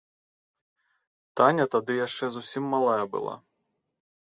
[1.41, 3.35] Таня тады яшчэ зусім малая была.